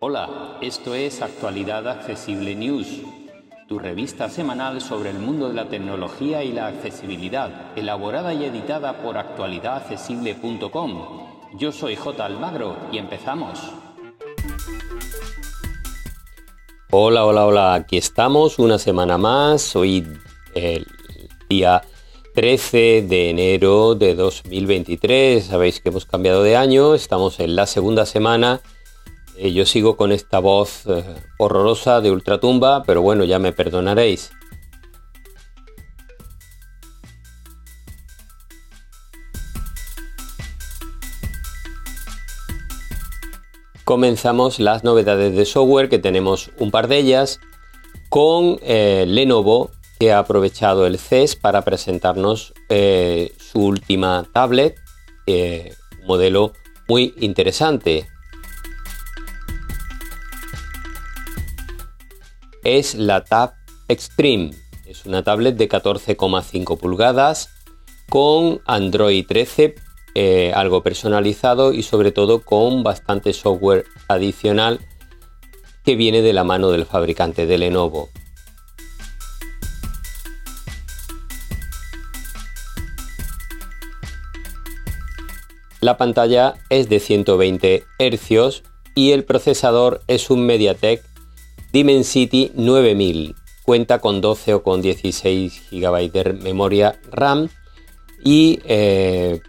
Hola, 0.00 0.58
esto 0.60 0.96
es 0.96 1.22
Actualidad 1.22 1.86
Accesible 1.86 2.56
News, 2.56 3.02
tu 3.68 3.78
revista 3.78 4.28
semanal 4.28 4.80
sobre 4.80 5.10
el 5.10 5.20
mundo 5.20 5.46
de 5.46 5.54
la 5.54 5.68
tecnología 5.68 6.42
y 6.42 6.52
la 6.52 6.66
accesibilidad, 6.66 7.70
elaborada 7.76 8.34
y 8.34 8.44
editada 8.44 9.00
por 9.00 9.16
actualidadaccesible.com. 9.16 11.28
Yo 11.56 11.70
soy 11.70 11.94
J. 11.94 12.24
Almagro 12.24 12.76
y 12.90 12.98
empezamos. 12.98 13.60
Hola, 16.90 17.26
hola, 17.26 17.46
hola, 17.46 17.74
aquí 17.74 17.96
estamos 17.96 18.58
una 18.58 18.76
semana 18.76 19.18
más, 19.18 19.76
hoy 19.76 20.04
el 20.56 20.84
día 21.48 21.80
13 22.34 23.02
de 23.08 23.30
enero 23.30 23.94
de 23.94 24.14
2023, 24.14 25.44
sabéis 25.44 25.80
que 25.80 25.88
hemos 25.88 26.06
cambiado 26.06 26.42
de 26.42 26.56
año, 26.56 26.94
estamos 26.94 27.40
en 27.40 27.56
la 27.56 27.66
segunda 27.66 28.06
semana, 28.06 28.60
eh, 29.36 29.52
yo 29.52 29.66
sigo 29.66 29.96
con 29.96 30.12
esta 30.12 30.38
voz 30.38 30.84
eh, 30.86 31.02
horrorosa 31.38 32.00
de 32.00 32.10
ultratumba, 32.10 32.84
pero 32.84 33.02
bueno, 33.02 33.24
ya 33.24 33.38
me 33.38 33.52
perdonaréis. 33.52 34.30
comenzamos 43.90 44.60
las 44.60 44.84
novedades 44.84 45.34
de 45.34 45.44
software, 45.44 45.88
que 45.88 45.98
tenemos 45.98 46.52
un 46.60 46.70
par 46.70 46.86
de 46.86 46.98
ellas, 46.98 47.40
con 48.08 48.60
eh, 48.62 49.04
Lenovo, 49.08 49.72
que 50.00 50.12
ha 50.12 50.18
aprovechado 50.18 50.86
el 50.86 50.98
CES 50.98 51.36
para 51.36 51.62
presentarnos 51.62 52.54
eh, 52.70 53.32
su 53.38 53.62
última 53.64 54.26
tablet, 54.32 54.74
un 55.26 56.06
modelo 56.06 56.54
muy 56.88 57.14
interesante. 57.18 58.08
Es 62.64 62.96
la 62.96 63.22
Tab 63.24 63.52
Extreme, 63.86 64.50
es 64.86 65.06
una 65.06 65.22
tablet 65.22 65.56
de 65.56 65.68
14,5 65.68 66.78
pulgadas 66.78 67.50
con 68.08 68.60
Android 68.66 69.24
13 69.24 69.76
eh, 70.16 70.52
algo 70.56 70.82
personalizado 70.82 71.72
y 71.72 71.84
sobre 71.84 72.10
todo 72.10 72.42
con 72.42 72.82
bastante 72.82 73.32
software 73.32 73.84
adicional 74.08 74.80
que 75.84 75.94
viene 75.94 76.20
de 76.20 76.32
la 76.32 76.42
mano 76.42 76.70
del 76.70 76.84
fabricante 76.84 77.46
de 77.46 77.58
Lenovo. 77.58 78.08
La 85.80 85.96
pantalla 85.96 86.54
es 86.68 86.88
de 86.88 87.00
120 87.00 87.84
Hz 87.98 88.62
y 88.94 89.12
el 89.12 89.24
procesador 89.24 90.02
es 90.08 90.28
un 90.30 90.44
MediaTek 90.44 91.02
Dimensity 91.72 92.52
9000. 92.54 93.34
Cuenta 93.64 94.00
con 94.00 94.20
12 94.20 94.54
o 94.54 94.62
con 94.62 94.82
16 94.82 95.70
GB 95.70 96.12
de 96.12 96.32
memoria 96.34 97.00
RAM 97.10 97.48
y 98.24 98.60
eh, 98.64 99.40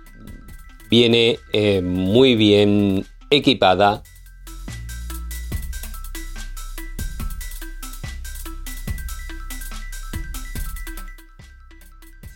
viene 0.90 1.40
eh, 1.52 1.82
muy 1.82 2.36
bien 2.36 3.06
equipada 3.30 4.04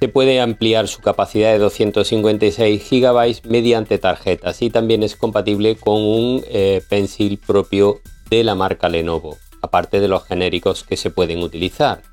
se 0.06 0.10
puede 0.12 0.40
ampliar 0.40 0.88
su 0.88 1.02
capacidad 1.02 1.52
de 1.52 1.58
256 1.58 2.90
GB 2.92 3.50
mediante 3.50 3.98
tarjetas 3.98 4.62
y 4.62 4.70
también 4.70 5.02
es 5.02 5.16
compatible 5.16 5.78
con 5.78 5.96
un 5.96 6.44
eh, 6.48 6.84
pencil 6.88 7.40
propio 7.40 8.02
de 8.30 8.44
la 8.44 8.54
marca 8.54 8.88
Lenovo, 8.88 9.40
aparte 9.64 10.00
de 10.00 10.08
los 10.08 10.24
genéricos 10.24 10.84
que 10.84 10.96
se 10.96 11.10
pueden 11.10 11.42
utilizar. 11.42 12.04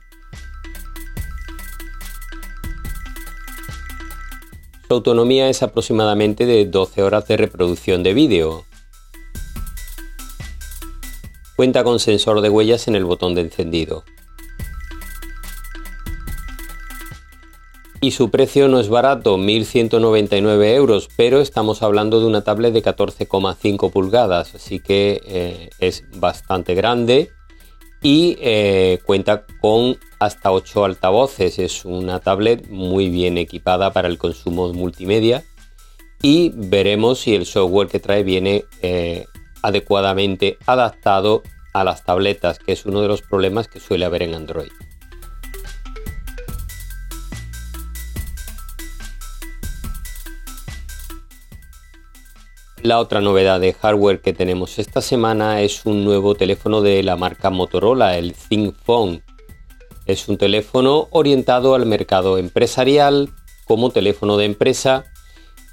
autonomía 4.89 5.51
es 5.51 5.63
aproximadamente 5.63 6.47
de 6.47 6.65
12 6.65 7.03
horas 7.03 7.27
de 7.29 7.37
reproducción 7.37 8.03
de 8.03 8.15
vídeo. 8.15 8.65
Cuenta 11.57 11.85
con 11.85 11.99
sensor 11.99 12.41
de 12.41 12.49
huellas 12.49 12.89
en 12.89 12.97
el 12.97 13.05
botón 13.05 13.35
de 13.35 13.43
encendido. 13.43 14.05
Y 18.05 18.11
su 18.11 18.31
precio 18.31 18.67
no 18.67 18.81
es 18.81 18.89
barato, 18.89 19.39
1.199 19.39 20.75
euros, 20.75 21.09
pero 21.17 21.41
estamos 21.41 21.85
hablando 21.85 22.19
de 22.19 22.27
una 22.27 22.43
tablet 22.43 22.75
de 22.75 22.83
14,5 22.83 23.93
pulgadas, 23.93 24.57
así 24.57 24.81
que 24.81 25.21
eh, 25.25 25.71
es 25.79 26.03
bastante 26.17 26.75
grande 26.75 27.31
y 28.03 28.37
eh, 28.41 28.99
cuenta 29.07 29.47
con 29.61 29.99
hasta 30.19 30.51
8 30.51 30.85
altavoces. 30.85 31.61
Es 31.61 31.85
una 31.85 32.19
tablet 32.19 32.69
muy 32.69 33.09
bien 33.09 33.39
equipada 33.39 33.93
para 33.93 34.09
el 34.09 34.19
consumo 34.19 34.73
multimedia 34.73 35.45
y 36.21 36.51
veremos 36.57 37.21
si 37.21 37.37
el 37.37 37.47
software 37.47 37.87
que 37.87 38.01
trae 38.01 38.25
viene 38.25 38.65
eh, 38.81 39.27
adecuadamente 39.63 40.59
adaptado 40.67 41.45
a 41.73 41.85
las 41.85 42.05
tabletas, 42.05 42.59
que 42.59 42.73
es 42.73 42.85
uno 42.85 43.01
de 43.01 43.07
los 43.07 43.23
problemas 43.23 43.69
que 43.69 43.79
suele 43.79 44.07
haber 44.07 44.25
en 44.25 44.35
Android. 44.35 44.73
La 52.83 52.99
otra 52.99 53.21
novedad 53.21 53.61
de 53.61 53.75
hardware 53.75 54.21
que 54.21 54.33
tenemos 54.33 54.81
esta 54.81 55.01
semana 55.01 55.61
es 55.61 55.87
un 55.87 56.05
nuevo 56.05 56.35
teléfono 56.35 56.83
de 56.83 57.05
la 57.05 57.17
marca 57.17 57.49
Motorola, 57.49 58.19
el 58.19 58.35
ThinkPhone. 58.35 59.23
Es 60.05 60.27
un 60.27 60.37
teléfono 60.37 61.07
orientado 61.13 61.77
al 61.77 61.87
mercado 61.87 62.39
empresarial 62.39 63.31
como 63.67 63.91
teléfono 63.91 64.37
de 64.37 64.47
empresa 64.47 65.05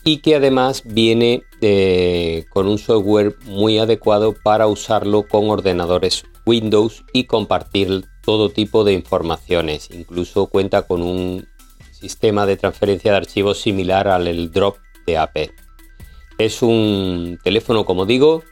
y 0.04 0.18
que 0.18 0.36
además 0.36 0.84
viene 0.86 1.42
eh, 1.62 2.46
con 2.52 2.68
un 2.68 2.78
software 2.78 3.36
muy 3.46 3.80
adecuado 3.80 4.36
para 4.44 4.68
usarlo 4.68 5.28
con 5.28 5.50
ordenadores 5.50 6.26
Windows 6.46 7.04
y 7.12 7.24
compartir 7.24 8.06
todo 8.24 8.52
tipo 8.52 8.84
de 8.84 8.94
informaciones. 8.94 9.90
Incluso 9.92 10.46
cuenta 10.46 10.84
con 10.84 11.02
un 11.02 11.48
sistema 11.92 12.46
de 12.46 12.58
transferencia 12.58 13.10
de 13.10 13.18
archivos 13.18 13.60
similar 13.60 14.08
al 14.08 14.52
Drop 14.52 14.78
de 15.08 15.18
Apple. 15.18 15.52
Es 16.40 16.62
un 16.62 17.38
teléfono, 17.44 17.84
como 17.84 18.06
digo, 18.06 18.44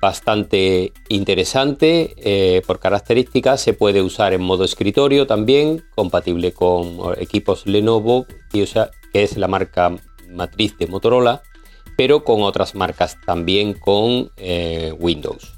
bastante 0.00 0.94
interesante 1.10 2.14
eh, 2.16 2.62
por 2.66 2.80
características. 2.80 3.60
Se 3.60 3.74
puede 3.74 4.00
usar 4.00 4.32
en 4.32 4.40
modo 4.40 4.64
escritorio 4.64 5.26
también, 5.26 5.84
compatible 5.94 6.52
con 6.52 6.98
equipos 7.18 7.66
Lenovo, 7.66 8.26
que 8.50 8.66
es 9.12 9.36
la 9.36 9.48
marca 9.48 9.94
matriz 10.30 10.78
de 10.78 10.86
Motorola, 10.86 11.42
pero 11.98 12.24
con 12.24 12.42
otras 12.42 12.74
marcas 12.74 13.18
también 13.26 13.74
con 13.74 14.30
eh, 14.38 14.94
Windows. 14.98 15.55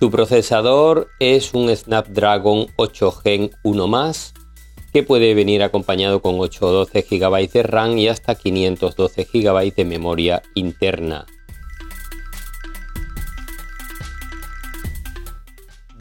Su 0.00 0.10
procesador 0.10 1.10
es 1.18 1.52
un 1.52 1.68
Snapdragon 1.76 2.68
8 2.76 3.12
Gen 3.22 3.50
1 3.62 3.86
más 3.86 4.32
que 4.94 5.02
puede 5.02 5.34
venir 5.34 5.62
acompañado 5.62 6.22
con 6.22 6.40
8 6.40 6.66
o 6.66 6.72
12 6.72 7.02
GB 7.02 7.52
de 7.52 7.62
RAM 7.62 7.98
y 7.98 8.08
hasta 8.08 8.34
512 8.34 9.28
GB 9.30 9.74
de 9.74 9.84
memoria 9.84 10.42
interna. 10.54 11.26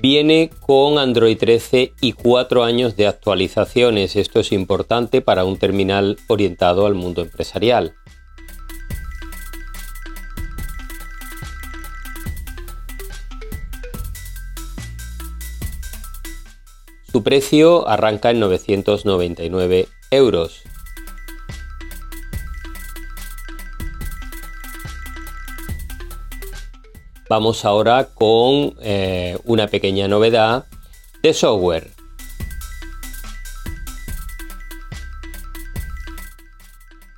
Viene 0.01 0.49
con 0.61 0.97
Android 0.97 1.37
13 1.37 1.91
y 1.99 2.13
4 2.13 2.63
años 2.63 2.95
de 2.95 3.05
actualizaciones. 3.05 4.15
Esto 4.15 4.39
es 4.39 4.53
importante 4.53 5.19
para 5.19 5.43
un 5.43 5.57
terminal 5.57 6.17
orientado 6.29 6.85
al 6.85 6.93
mundo 6.93 7.21
empresarial. 7.21 7.95
Su 17.11 17.23
precio 17.23 17.87
arranca 17.87 18.29
en 18.29 18.39
999 18.39 19.87
euros. 20.11 20.61
Vamos 27.27 27.65
ahora 27.65 28.09
con 28.13 28.75
eh, 28.81 29.39
una 29.43 29.67
pequeña 29.67 30.07
novedad 30.07 30.65
de 31.23 31.33
software. 31.33 31.89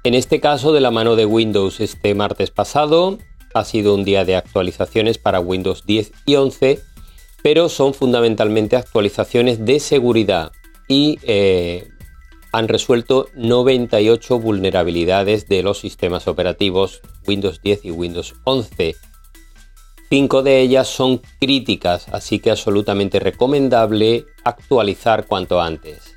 En 0.03 0.13
este 0.13 0.39
caso, 0.39 0.71
de 0.71 0.79
la 0.79 0.91
mano 0.91 1.17
de 1.17 1.25
Windows 1.25 1.81
este 1.81 2.15
martes 2.15 2.49
pasado, 2.49 3.17
ha 3.53 3.65
sido 3.65 3.93
un 3.93 4.05
día 4.05 4.23
de 4.23 4.38
actualizaciones 4.38 5.17
para 5.17 5.41
Windows 5.41 5.85
10 5.85 6.13
y 6.25 6.35
11 6.35 6.90
pero 7.43 7.69
son 7.69 7.93
fundamentalmente 7.93 8.75
actualizaciones 8.75 9.65
de 9.65 9.79
seguridad 9.79 10.51
y 10.88 11.19
eh, 11.23 11.88
han 12.51 12.67
resuelto 12.67 13.27
98 13.35 14.39
vulnerabilidades 14.39 15.47
de 15.47 15.63
los 15.63 15.79
sistemas 15.79 16.27
operativos 16.27 17.01
Windows 17.27 17.61
10 17.61 17.85
y 17.85 17.91
Windows 17.91 18.35
11. 18.43 18.95
Cinco 20.09 20.43
de 20.43 20.59
ellas 20.59 20.89
son 20.89 21.21
críticas, 21.39 22.09
así 22.09 22.39
que 22.39 22.51
absolutamente 22.51 23.19
recomendable 23.19 24.25
actualizar 24.43 25.25
cuanto 25.25 25.61
antes. 25.61 26.10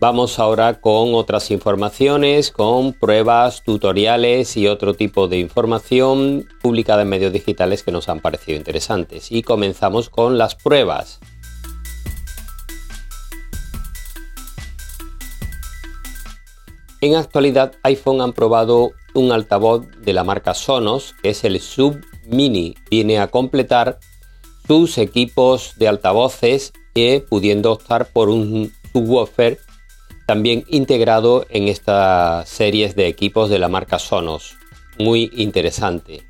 Vamos 0.00 0.38
ahora 0.38 0.80
con 0.80 1.14
otras 1.14 1.50
informaciones, 1.50 2.50
con 2.50 2.94
pruebas, 2.94 3.62
tutoriales 3.62 4.56
y 4.56 4.66
otro 4.66 4.94
tipo 4.94 5.28
de 5.28 5.36
información 5.36 6.48
publicada 6.62 7.02
en 7.02 7.10
medios 7.10 7.34
digitales 7.34 7.82
que 7.82 7.92
nos 7.92 8.08
han 8.08 8.20
parecido 8.20 8.56
interesantes. 8.56 9.30
Y 9.30 9.42
comenzamos 9.42 10.08
con 10.08 10.38
las 10.38 10.54
pruebas. 10.54 11.20
En 17.02 17.14
actualidad 17.16 17.74
iPhone 17.82 18.22
han 18.22 18.32
probado 18.32 18.92
un 19.12 19.32
altavoz 19.32 19.86
de 20.00 20.14
la 20.14 20.24
marca 20.24 20.54
Sonos, 20.54 21.14
que 21.22 21.28
es 21.28 21.44
el 21.44 21.60
Sub 21.60 22.00
Mini. 22.24 22.74
Viene 22.90 23.18
a 23.18 23.26
completar 23.26 23.98
sus 24.66 24.96
equipos 24.96 25.74
de 25.76 25.88
altavoces 25.88 26.72
y 26.94 27.18
pudiendo 27.20 27.72
optar 27.72 28.06
por 28.06 28.30
un 28.30 28.72
subwoofer 28.94 29.58
también 30.30 30.62
integrado 30.68 31.44
en 31.48 31.66
estas 31.66 32.48
series 32.48 32.94
de 32.94 33.08
equipos 33.08 33.50
de 33.50 33.58
la 33.58 33.66
marca 33.66 33.98
Sonos. 33.98 34.54
Muy 34.96 35.28
interesante. 35.34 36.22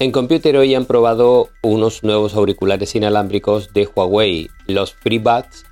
En 0.00 0.10
Computer 0.10 0.56
hoy 0.56 0.74
han 0.74 0.86
probado 0.86 1.50
unos 1.62 2.02
nuevos 2.02 2.34
auriculares 2.34 2.96
inalámbricos 2.96 3.72
de 3.72 3.86
Huawei, 3.86 4.50
los 4.66 4.94
FreeBuds 4.94 5.64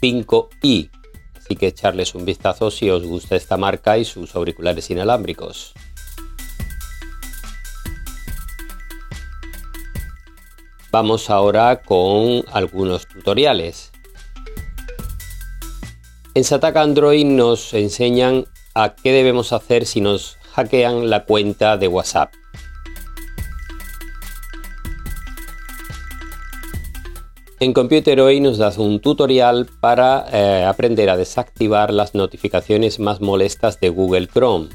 5i. 0.00 0.88
Así 1.36 1.54
que 1.54 1.66
echarles 1.66 2.14
un 2.14 2.24
vistazo 2.24 2.70
si 2.70 2.88
os 2.88 3.04
gusta 3.04 3.36
esta 3.36 3.58
marca 3.58 3.98
y 3.98 4.06
sus 4.06 4.34
auriculares 4.34 4.88
inalámbricos. 4.88 5.74
Vamos 10.92 11.30
ahora 11.30 11.82
con 11.82 12.44
algunos 12.52 13.06
tutoriales. 13.06 13.92
En 16.34 16.42
Satac 16.42 16.76
Android 16.76 17.24
nos 17.24 17.74
enseñan 17.74 18.46
a 18.74 18.96
qué 18.96 19.12
debemos 19.12 19.52
hacer 19.52 19.86
si 19.86 20.00
nos 20.00 20.36
hackean 20.52 21.08
la 21.08 21.24
cuenta 21.24 21.76
de 21.76 21.86
WhatsApp. 21.86 22.32
En 27.60 27.72
Computer 27.72 28.20
hoy 28.20 28.40
nos 28.40 28.58
das 28.58 28.78
un 28.78 29.00
tutorial 29.00 29.68
para 29.80 30.26
eh, 30.32 30.64
aprender 30.64 31.08
a 31.10 31.16
desactivar 31.16 31.92
las 31.92 32.14
notificaciones 32.16 32.98
más 32.98 33.20
molestas 33.20 33.78
de 33.78 33.90
Google 33.90 34.26
Chrome. 34.26 34.70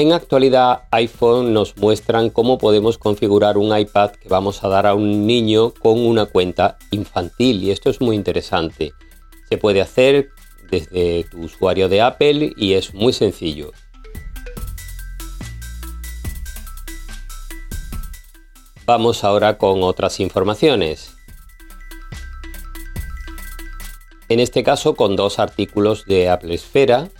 En 0.00 0.12
actualidad 0.12 0.84
iPhone 0.92 1.52
nos 1.52 1.76
muestran 1.76 2.30
cómo 2.30 2.56
podemos 2.56 2.96
configurar 2.96 3.58
un 3.58 3.76
iPad 3.76 4.12
que 4.12 4.30
vamos 4.30 4.64
a 4.64 4.68
dar 4.68 4.86
a 4.86 4.94
un 4.94 5.26
niño 5.26 5.74
con 5.74 6.00
una 6.00 6.24
cuenta 6.24 6.78
infantil 6.90 7.62
y 7.62 7.70
esto 7.70 7.90
es 7.90 8.00
muy 8.00 8.16
interesante. 8.16 8.94
Se 9.50 9.58
puede 9.58 9.82
hacer 9.82 10.30
desde 10.70 11.24
tu 11.24 11.42
usuario 11.42 11.90
de 11.90 12.00
Apple 12.00 12.54
y 12.56 12.72
es 12.72 12.94
muy 12.94 13.12
sencillo. 13.12 13.72
Vamos 18.86 19.22
ahora 19.22 19.58
con 19.58 19.82
otras 19.82 20.18
informaciones. 20.18 21.14
En 24.30 24.40
este 24.40 24.62
caso 24.64 24.94
con 24.94 25.14
dos 25.14 25.38
artículos 25.38 26.06
de 26.06 26.30
Apple 26.30 26.54
Esfera 26.54 27.10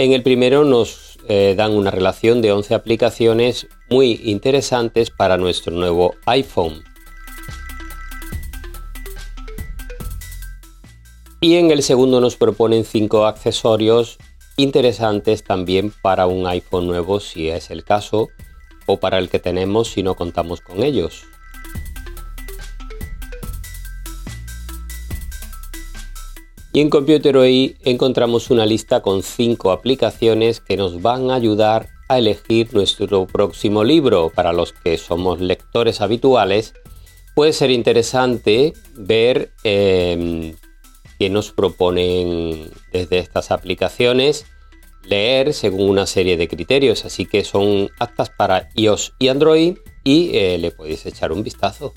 En 0.00 0.12
el 0.12 0.22
primero 0.22 0.62
nos 0.62 1.18
eh, 1.26 1.54
dan 1.56 1.72
una 1.72 1.90
relación 1.90 2.40
de 2.40 2.52
11 2.52 2.72
aplicaciones 2.72 3.66
muy 3.90 4.20
interesantes 4.22 5.10
para 5.10 5.36
nuestro 5.36 5.74
nuevo 5.74 6.14
iPhone. 6.26 6.84
Y 11.40 11.56
en 11.56 11.72
el 11.72 11.82
segundo 11.82 12.20
nos 12.20 12.36
proponen 12.36 12.84
5 12.84 13.26
accesorios 13.26 14.18
interesantes 14.56 15.42
también 15.42 15.92
para 16.00 16.28
un 16.28 16.46
iPhone 16.46 16.86
nuevo 16.86 17.18
si 17.18 17.48
es 17.48 17.72
el 17.72 17.82
caso 17.82 18.28
o 18.86 19.00
para 19.00 19.18
el 19.18 19.28
que 19.28 19.40
tenemos 19.40 19.88
si 19.88 20.04
no 20.04 20.14
contamos 20.14 20.60
con 20.60 20.84
ellos. 20.84 21.24
En 26.80 26.90
Computer 26.90 27.36
hoy 27.36 27.76
encontramos 27.82 28.50
una 28.50 28.64
lista 28.64 29.02
con 29.02 29.24
cinco 29.24 29.72
aplicaciones 29.72 30.60
que 30.60 30.76
nos 30.76 31.02
van 31.02 31.28
a 31.28 31.34
ayudar 31.34 31.88
a 32.08 32.18
elegir 32.18 32.72
nuestro 32.72 33.26
próximo 33.26 33.82
libro. 33.82 34.30
Para 34.32 34.52
los 34.52 34.72
que 34.72 34.96
somos 34.96 35.40
lectores 35.40 36.00
habituales, 36.00 36.74
puede 37.34 37.52
ser 37.52 37.72
interesante 37.72 38.74
ver 38.94 39.50
eh, 39.64 40.54
qué 41.18 41.28
nos 41.30 41.50
proponen 41.50 42.70
desde 42.92 43.18
estas 43.18 43.50
aplicaciones 43.50 44.46
leer 45.02 45.54
según 45.54 45.90
una 45.90 46.06
serie 46.06 46.36
de 46.36 46.46
criterios, 46.46 47.04
así 47.04 47.26
que 47.26 47.42
son 47.42 47.90
aptas 47.98 48.30
para 48.30 48.68
iOS 48.76 49.14
y 49.18 49.26
Android 49.26 49.78
y 50.04 50.30
eh, 50.36 50.58
le 50.58 50.70
podéis 50.70 51.06
echar 51.06 51.32
un 51.32 51.42
vistazo. 51.42 51.92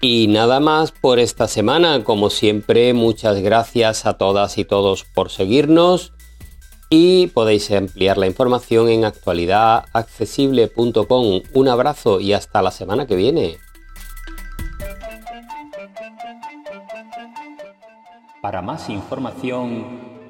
Y 0.00 0.28
nada 0.28 0.60
más 0.60 0.92
por 0.92 1.18
esta 1.18 1.46
semana. 1.46 2.04
Como 2.04 2.30
siempre, 2.30 2.94
muchas 2.94 3.40
gracias 3.40 4.06
a 4.06 4.14
todas 4.14 4.56
y 4.56 4.64
todos 4.64 5.04
por 5.04 5.30
seguirnos 5.30 6.14
y 6.90 7.28
podéis 7.28 7.70
ampliar 7.70 8.18
la 8.18 8.26
información 8.26 8.88
en 8.88 9.04
actualidadaccesible.com. 9.04 11.42
Un 11.54 11.68
abrazo 11.68 12.18
y 12.18 12.32
hasta 12.32 12.62
la 12.62 12.72
semana 12.72 13.06
que 13.06 13.14
viene. 13.14 13.58
Para 18.42 18.60
más 18.62 18.88
información, 18.88 20.19